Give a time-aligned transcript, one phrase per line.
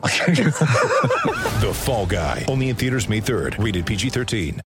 [1.60, 2.44] The Fall Guy.
[2.48, 3.62] Only in theaters May 3rd.
[3.62, 4.60] Rated PG-13.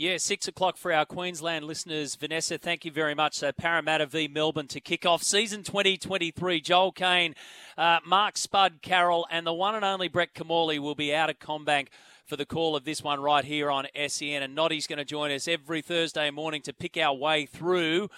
[0.00, 2.14] Yeah, six o'clock for our Queensland listeners.
[2.14, 3.34] Vanessa, thank you very much.
[3.34, 6.62] So, Parramatta v Melbourne to kick off season 2023.
[6.62, 7.34] Joel Caine,
[7.76, 11.38] uh, Mark Spud Carroll, and the one and only Brett Kimmorley will be out at
[11.38, 11.88] CommBank
[12.24, 14.42] for the call of this one right here on SEN.
[14.42, 18.08] And Noddy's going to join us every Thursday morning to pick our way through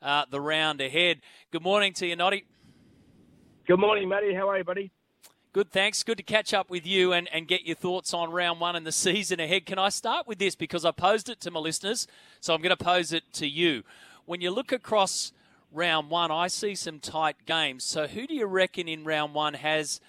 [0.00, 1.22] uh, the round ahead.
[1.50, 2.44] Good morning to you, Noddy.
[3.66, 4.32] Good morning, Matty.
[4.32, 4.92] How are you, buddy?
[5.52, 6.02] Good, thanks.
[6.02, 8.86] Good to catch up with you and, and get your thoughts on round one and
[8.86, 9.66] the season ahead.
[9.66, 12.06] Can I start with this because I posed it to my listeners,
[12.40, 13.82] so I'm going to pose it to you.
[14.24, 15.30] When you look across
[15.70, 17.84] round one, I see some tight games.
[17.84, 20.00] So, who do you reckon in round one has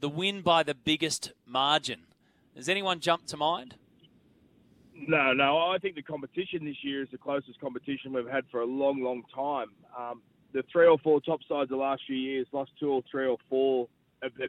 [0.00, 2.00] the win by the biggest margin?
[2.54, 3.76] Does anyone jump to mind?
[4.94, 5.56] No, no.
[5.70, 9.02] I think the competition this year is the closest competition we've had for a long,
[9.02, 9.68] long time.
[9.98, 10.20] Um,
[10.52, 13.38] the three or four top sides the last few years lost two or three or
[13.48, 13.88] four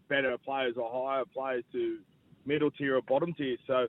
[0.09, 1.99] better players or higher players to
[2.45, 3.57] middle tier or bottom tier.
[3.67, 3.87] So,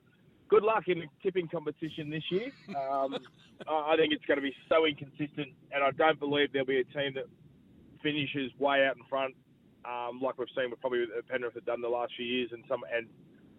[0.49, 2.51] good luck in the tipping competition this year.
[2.69, 3.17] Um,
[3.67, 6.79] I I think it's going to be so inconsistent, and I don't believe there'll be
[6.79, 7.25] a team that
[8.01, 9.35] finishes way out in front,
[9.85, 12.81] um, like we've seen with probably Penrith have done the last few years, and some
[12.93, 13.07] and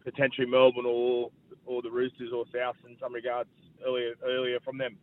[0.04, 1.30] potentially Melbourne or
[1.66, 3.48] or the Roosters or South in some regards
[3.86, 4.96] earlier earlier from them.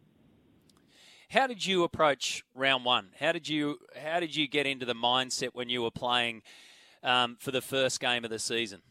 [1.29, 3.09] How did you approach round one?
[3.19, 6.41] How did you how did you get into the mindset when you were playing
[7.03, 8.81] um, for the first game of the season?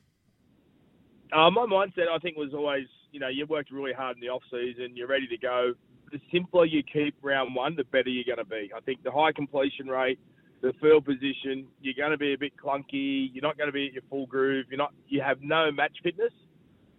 [1.33, 4.29] Uh, my mindset, I think, was always, you know, you've worked really hard in the
[4.29, 5.75] off season, you're ready to go.
[6.11, 8.73] The simpler you keep round one, the better you're going to be.
[8.77, 10.19] I think the high completion rate,
[10.61, 13.31] the field position, you're going to be a bit clunky.
[13.33, 14.67] You're not going to be at your full groove.
[14.71, 14.93] You're not.
[15.07, 16.33] You have no match fitness.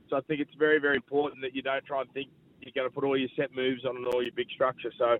[0.09, 2.29] So I think it's very, very important that you don't try and think
[2.61, 4.91] you're going to put all your set moves on and all your big structure.
[4.97, 5.17] So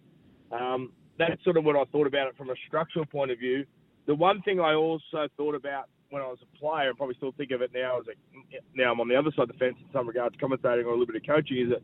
[0.56, 3.66] um, that's sort of what I thought about it from a structural point of view.
[4.08, 7.32] The one thing I also thought about when I was a player, and probably still
[7.38, 9.76] think of it now, as a, now I'm on the other side of the fence
[9.80, 11.82] in some regards, commentating or a little bit of coaching, is that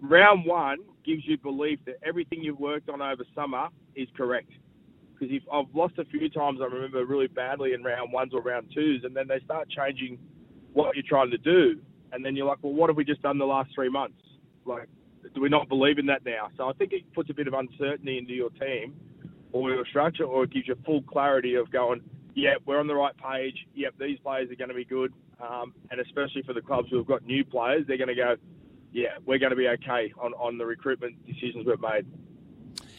[0.00, 4.50] round one gives you belief that everything you've worked on over summer is correct.
[5.12, 8.42] Because if I've lost a few times, I remember really badly in round ones or
[8.42, 10.18] round twos, and then they start changing
[10.72, 11.80] what you're trying to do,
[12.12, 14.18] and then you're like, well, what have we just done the last three months?
[14.64, 14.88] Like,
[15.34, 16.48] do we not believe in that now?
[16.56, 18.94] So I think it puts a bit of uncertainty into your team
[19.52, 22.00] or your structure, or it gives you full clarity of going,
[22.34, 23.66] yeah, we're on the right page.
[23.74, 26.96] Yep, these players are going to be good, um, and especially for the clubs who
[26.96, 28.36] have got new players, they're going to go,
[28.92, 32.06] yeah, we're going to be okay on, on the recruitment decisions we've made.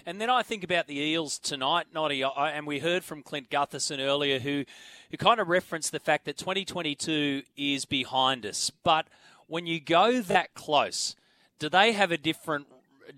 [0.06, 3.50] And then I think about the Eels tonight, Noddy, I- and we heard from Clint
[3.50, 4.66] Gutherson earlier, who
[5.12, 8.72] who kind of referenced the fact that 2022 is behind us.
[8.72, 9.08] But
[9.48, 11.16] when you go that close,
[11.60, 12.66] do they have a different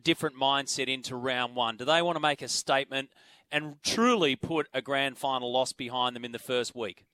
[0.03, 1.77] different mindset into round one?
[1.77, 3.09] Do they want to make a statement
[3.51, 7.05] and truly put a grand final loss behind them in the first week?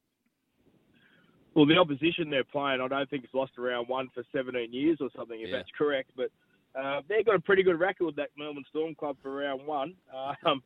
[1.54, 4.98] Well, the opposition they're playing, I don't think it's lost around one for 17 years
[5.02, 5.58] or something, if Yeah.
[5.58, 6.12] that's correct.
[6.16, 6.32] But
[6.80, 9.96] uh, they've got a pretty good record, that Melbourne Storm club, for round one.
[10.46, 10.64] Um,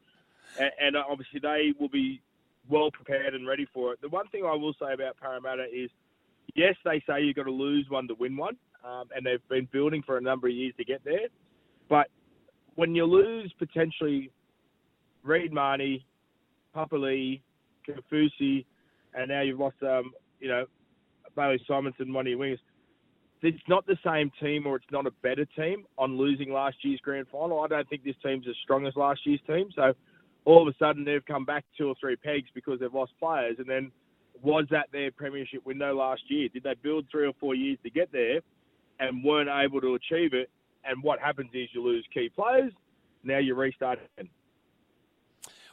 [0.59, 2.21] and, and obviously they will be
[2.69, 4.01] well prepared and ready for it.
[4.01, 5.89] The one thing I will say about Parramatta is,
[6.53, 8.55] yes, they say you've got to lose one to win one,
[8.85, 11.27] um, and they've been building for a number of years to get there.
[11.89, 12.07] But
[12.75, 14.31] when you lose potentially
[15.23, 16.05] Reed Mahoney,
[16.75, 17.41] Papali,
[17.87, 18.65] Kaufusi,
[19.13, 20.65] and now you've lost, um, you know,
[21.35, 22.59] Bailey Simonsson, one of your wingers.
[23.41, 26.99] It's not the same team or it's not a better team on losing last year's
[27.01, 27.61] grand final.
[27.61, 29.69] I don't think this team's as strong as last year's team.
[29.75, 29.93] So
[30.45, 33.57] all of a sudden they've come back two or three pegs because they've lost players.
[33.59, 33.91] And then
[34.41, 36.49] was that their premiership window last year?
[36.49, 38.39] Did they build three or four years to get there
[38.99, 40.49] and weren't able to achieve it?
[40.85, 42.71] And what happens is you lose key players.
[43.23, 43.99] Now you restart.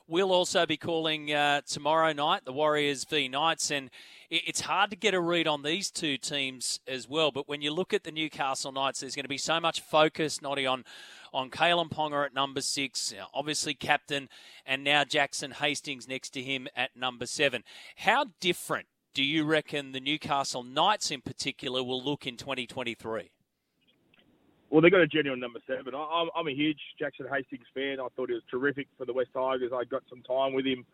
[0.08, 3.88] We'll also be calling uh, tomorrow night the Warriors v Knights, and
[4.30, 7.30] it's hard to get a read on these two teams as well.
[7.30, 10.40] But when you look at the Newcastle Knights, there's going to be so much focus
[10.44, 10.84] only on
[11.32, 14.28] on Kalyn Ponga at number six, uh, obviously captain,
[14.66, 17.64] and now Jackson Hastings next to him at number seven.
[17.96, 23.30] How different do you reckon the Newcastle Knights in particular will look in 2023?
[24.72, 25.94] Well, they've got a genuine number seven.
[25.94, 28.00] I, I'm, a huge Jackson Hastings fan.
[28.00, 29.70] I thought he was terrific for the West Tigers.
[29.72, 30.86] I got some time with him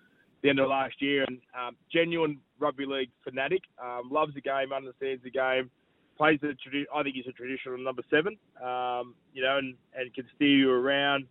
[0.43, 3.63] the end of last year, and um, genuine rugby league fanatic.
[3.81, 5.71] Um, loves the game, understands the game,
[6.17, 8.37] plays the tradi- I think he's a traditional number seven.
[8.61, 11.27] Um, you know, and, and can steer you around.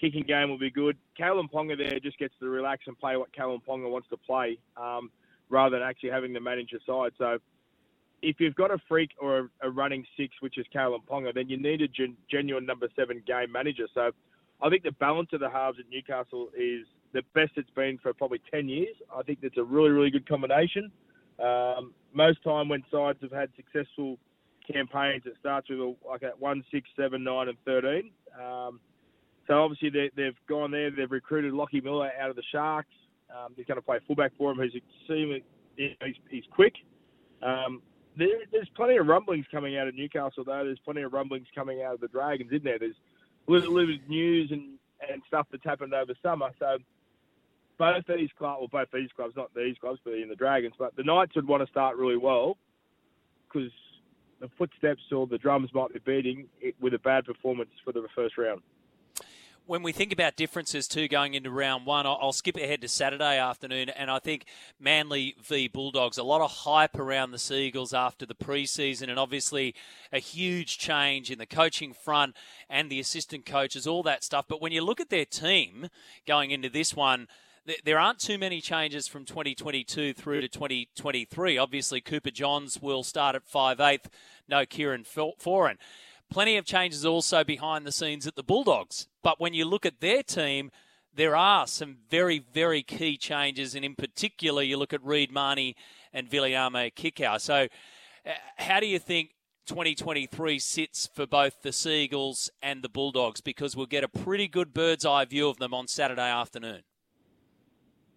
[0.00, 0.96] Kicking game will be good.
[1.18, 4.58] Kalyn Ponga there just gets to relax and play what Kalyn Ponga wants to play,
[4.76, 5.10] um,
[5.48, 7.12] rather than actually having to manage your side.
[7.18, 7.38] So,
[8.22, 11.48] if you've got a freak or a, a running six, which is Kalyn Ponga, then
[11.48, 13.86] you need a gen- genuine number seven game manager.
[13.94, 14.10] So,
[14.62, 18.12] I think the balance of the halves at Newcastle is the best it's been for
[18.12, 18.94] probably 10 years.
[19.14, 20.90] I think that's a really, really good combination.
[21.42, 24.18] Um, most time when sides have had successful
[24.70, 28.10] campaigns, it starts with a, like at 1, 6, 7, 9, and 13.
[28.38, 28.80] Um,
[29.46, 32.94] so obviously they, they've gone there, they've recruited Lockie Miller out of the Sharks.
[33.30, 35.42] Um, he's going to play fullback for him, extremely,
[35.76, 35.94] he's,
[36.28, 36.74] he's quick.
[37.42, 37.80] Um,
[38.20, 40.64] there, there's plenty of rumblings coming out of Newcastle, though.
[40.64, 42.78] There's plenty of rumblings coming out of the Dragons, isn't there?
[42.78, 42.96] There's
[43.46, 44.78] little, little news and,
[45.10, 46.50] and stuff that's happened over summer.
[46.58, 46.78] So
[47.78, 50.94] both these clubs, well, both these clubs, not these clubs, but in the Dragons, but
[50.96, 52.56] the Knights would want to start really well
[53.48, 53.72] because
[54.40, 58.06] the footsteps or the drums might be beating it with a bad performance for the
[58.14, 58.60] first round.
[59.70, 63.38] When we think about differences too going into round one, I'll, skip ahead to Saturday
[63.38, 64.46] afternoon, and I think
[64.80, 66.18] Manly v Bulldogs.
[66.18, 69.76] A lot of hype around the Seagulls after the preseason, and obviously
[70.12, 72.34] a huge change in the coaching front
[72.68, 74.46] and the assistant coaches, all that stuff.
[74.48, 75.86] But when you look at their team
[76.26, 77.28] going into this one,
[77.84, 81.58] there aren't too many changes from 2022 through to 2023.
[81.58, 84.06] Obviously, Cooper Johns will start at 5'8",
[84.48, 85.76] no Kieran Foran.
[86.30, 89.08] Plenty of changes also behind the scenes at the Bulldogs.
[89.22, 90.70] But when you look at their team,
[91.12, 93.74] there are some very, very key changes.
[93.74, 95.74] And in particular, you look at Reed Mahoney
[96.12, 97.40] and Viliame Kikau.
[97.40, 97.66] So,
[98.24, 99.30] uh, how do you think
[99.66, 103.40] 2023 sits for both the Seagulls and the Bulldogs?
[103.40, 106.82] Because we'll get a pretty good bird's eye view of them on Saturday afternoon.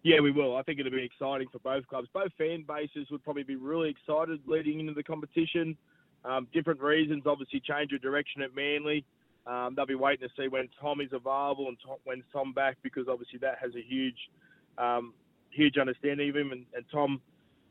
[0.03, 0.55] Yeah, we will.
[0.55, 2.09] I think it'll be exciting for both clubs.
[2.13, 5.77] Both fan bases would probably be really excited leading into the competition.
[6.25, 9.05] Um, different reasons, obviously, change of direction at Manly.
[9.45, 12.77] Um, they'll be waiting to see when Tom is available and Tom, when's Tom back
[12.81, 14.15] because obviously that has a huge,
[14.77, 15.13] um,
[15.49, 16.51] huge understanding of him.
[16.53, 17.19] And, and Tom,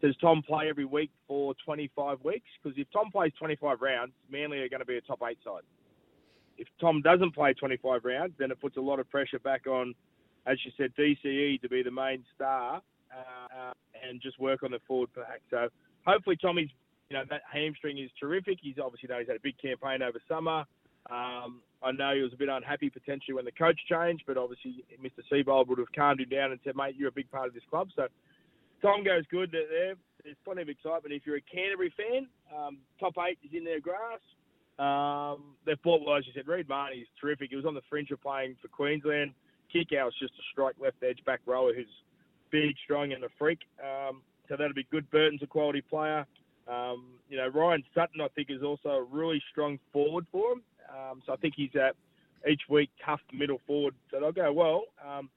[0.03, 2.47] does Tom play every week for 25 weeks?
[2.63, 5.63] Because if Tom plays 25 rounds, Manly are going to be a top eight side.
[6.59, 9.95] If Tom doesn't play 25 rounds, then it puts a lot of pressure back on,
[10.47, 13.73] as you said, DCE to be the main star uh,
[14.07, 15.41] and just work on the forward pack.
[15.51, 15.69] So
[16.05, 16.71] hopefully Tommy's
[17.13, 18.59] you know, that hamstring is terrific.
[18.63, 20.65] He's obviously know he's had a big campaign over summer.
[21.11, 24.83] Um, I know he was a bit unhappy potentially when the coach changed, but obviously
[24.97, 25.21] Mr.
[25.31, 27.65] Seibold would have calmed him down and said, mate, you're a big part of this
[27.69, 27.89] club.
[27.95, 28.07] So
[28.81, 29.95] Tom goes good there.
[30.25, 31.13] There's plenty of excitement.
[31.13, 34.23] If you're a Canterbury fan, um, top eight is in their grass.
[34.79, 37.51] Um, they've bought, well, as you said, Reed Mahoney is terrific.
[37.51, 39.33] He was on the fringe of playing for Queensland.
[39.75, 41.93] Kikau is just a strike left edge back rower who's
[42.51, 43.59] big, strong, and a freak.
[43.83, 45.11] Um, so that'll be good.
[45.11, 46.27] Burton's a quality player.
[46.69, 50.63] Um, you know, Ryan Sutton, I think, is also a really strong forward for him.
[50.91, 51.97] Um, so I think he's at
[52.49, 53.95] each week tough middle forward.
[54.11, 54.85] So they'll go well.
[55.05, 55.29] Um,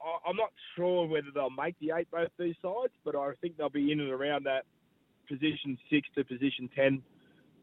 [0.00, 3.56] I, I'm not sure whether they'll make the eight both these sides, but I think
[3.56, 4.64] they'll be in and around that
[5.28, 7.02] position six to position ten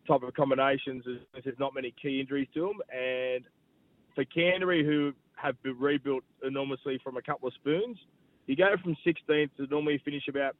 [0.08, 1.04] type of combinations.
[1.36, 3.46] As there's not many key injuries to them, and
[4.16, 7.98] for Canterbury, who have been rebuilt enormously from a couple of spoons,
[8.48, 10.56] you go from 16th to normally finish about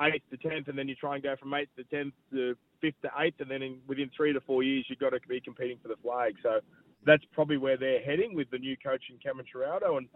[0.00, 3.00] eighth to tenth, and then you try and go from eighth to tenth to fifth
[3.02, 5.78] to eighth, and then in, within three to four years, you've got to be competing
[5.82, 6.34] for the flag.
[6.42, 6.60] So
[7.04, 9.98] that's probably where they're heading with the new coach in Cameron Ciraldo.
[9.98, 10.08] And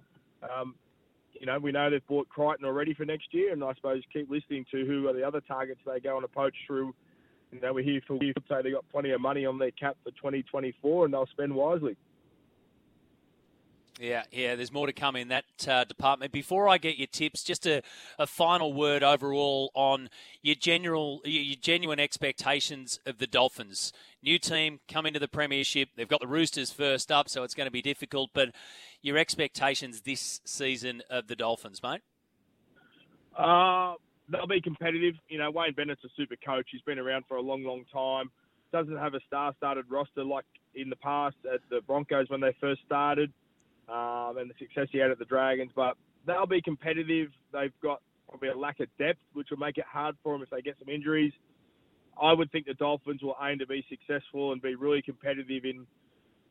[0.42, 0.74] um,
[1.40, 4.30] you know, we know they've bought Crichton already for next year, and I suppose keep
[4.30, 6.94] listening to who are the other targets they go and poach through.
[7.50, 10.10] You know, we hear Phil say they got plenty of money on their cap for
[10.12, 11.96] 2024, and they'll spend wisely.
[14.00, 16.32] Yeah, yeah, there's more to come in that uh, department.
[16.32, 17.82] Before I get your tips, just a,
[18.18, 20.08] a final word overall on
[20.40, 23.92] your general, your genuine expectations of the Dolphins.
[24.22, 25.90] New team coming to the Premiership.
[25.94, 28.30] They've got the Roosters first up, so it's going to be difficult.
[28.32, 28.52] But
[29.02, 32.00] your expectations this season of the Dolphins, mate?
[33.36, 33.94] Uh,
[34.30, 35.14] they'll be competitive.
[35.28, 36.68] You know, Wayne Bennett's a super coach.
[36.72, 38.30] He's been around for a long, long time.
[38.72, 42.80] Doesn't have a star-started roster like in the past at the Broncos when they first
[42.86, 43.30] started
[43.92, 45.70] um, and the success he had at the Dragons.
[45.74, 45.96] But
[46.26, 47.28] they'll be competitive.
[47.52, 50.50] They've got probably a lack of depth, which will make it hard for them if
[50.50, 51.32] they get some injuries.
[52.20, 55.86] I would think the Dolphins will aim to be successful and be really competitive in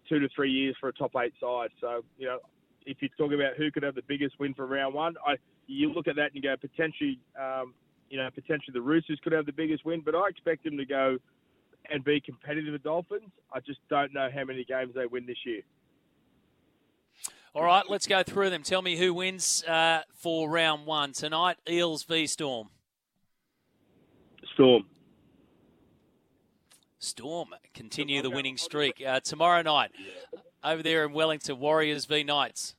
[0.07, 1.69] two to three years for a top eight side.
[1.79, 2.39] So, you know,
[2.85, 5.35] if you talk about who could have the biggest win for round one, I
[5.67, 7.73] you look at that and you go potentially, um,
[8.09, 10.85] you know, potentially the Roosters could have the biggest win, but I expect them to
[10.85, 11.17] go
[11.89, 13.31] and be competitive with Dolphins.
[13.53, 15.61] I just don't know how many games they win this year.
[17.53, 18.63] All right, let's go through them.
[18.63, 21.57] Tell me who wins uh, for round one tonight.
[21.69, 22.69] Eels v Storm.
[24.53, 24.83] Storm.
[26.99, 29.91] Storm continue the winning streak uh, tomorrow night
[30.63, 31.59] over there in Wellington.
[31.59, 32.75] Warriors v Knights.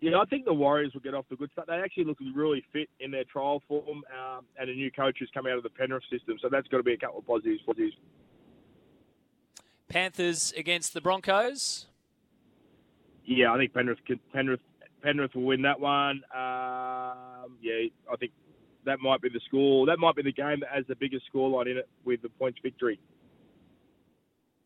[0.00, 1.68] Yeah, I think the Warriors will get off the good start.
[1.68, 5.28] They actually look really fit in their trial form, um, and a new coach has
[5.32, 7.62] come out of the Penrith system, so that's got to be a couple of positives.
[7.64, 7.94] positives.
[9.88, 11.86] Panthers against the Broncos.
[13.24, 13.98] Yeah, I think Penrith
[14.32, 14.60] Penrith
[15.02, 16.22] Penrith will win that one.
[16.34, 18.32] Um, yeah, I think
[18.84, 19.86] that might be the score.
[19.86, 22.58] That might be the game that has the biggest scoreline in it with the points
[22.62, 22.98] victory.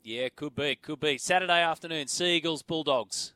[0.03, 1.19] Yeah, could be, could be.
[1.19, 3.35] Saturday afternoon, Seagulls Bulldogs.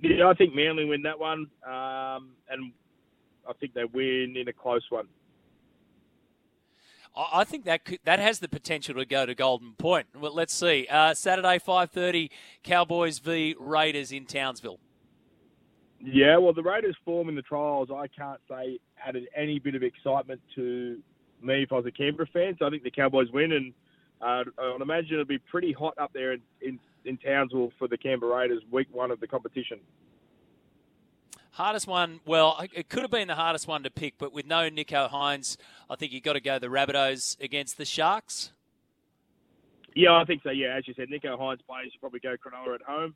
[0.00, 2.72] Yeah, I think Manly win that one, um, and
[3.48, 5.06] I think they win in a close one.
[7.16, 10.08] I think that could, that has the potential to go to Golden Point.
[10.18, 10.86] Well, let's see.
[10.90, 12.30] Uh, Saturday, five thirty,
[12.62, 14.80] Cowboys v Raiders in Townsville.
[16.00, 19.82] Yeah, well, the Raiders' form in the trials, I can't say added any bit of
[19.82, 20.98] excitement to
[21.40, 22.56] me if I was a Canberra fan.
[22.58, 23.72] So I think the Cowboys win, and
[24.20, 27.96] uh, I'd imagine it'll be pretty hot up there in, in, in Townsville for the
[27.96, 29.78] Canberra Raiders, week one of the competition.
[31.54, 34.68] Hardest one, well, it could have been the hardest one to pick, but with no
[34.68, 35.56] Nicho Hynes,
[35.88, 38.50] I think you've got to go the Rabbitohs against the Sharks.
[39.94, 40.50] Yeah, I think so.
[40.50, 41.92] Yeah, as you said, Nicho Hynes plays.
[41.92, 43.14] You probably go Cronulla at home.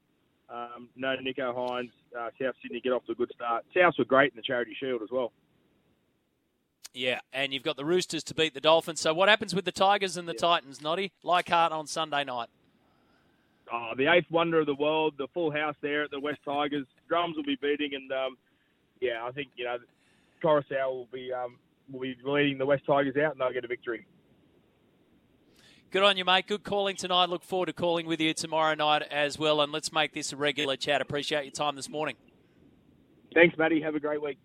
[0.49, 1.91] Um, no Nicho Hynes.
[2.17, 3.65] Uh, South Sydney get off to a good start.
[3.75, 5.33] Souths were great in the Charity Shield as well.
[6.95, 9.01] Yeah, and you've got the Roosters to beat the Dolphins.
[9.01, 10.39] So what happens with the Tigers and the yeah.
[10.39, 11.11] Titans, Noddy?
[11.25, 12.49] Leichhardt on Sunday night.
[13.73, 16.87] Oh, the eighth wonder of the world, the full house there at the West Tigers.
[17.09, 18.37] Drums will be beating, and um,
[19.01, 19.77] yeah, I think you know
[20.43, 21.57] Koroisau will be um,
[21.91, 24.07] will be leading the West Tigers out, and they'll get a victory.
[25.91, 26.47] Good on you, mate.
[26.47, 27.31] Good calling tonight.
[27.31, 30.37] Look forward to calling with you tomorrow night as well, and let's make this a
[30.37, 31.01] regular chat.
[31.01, 32.17] Appreciate your time this morning.
[33.35, 33.81] Thanks, Matty.
[33.81, 34.39] Have a great week.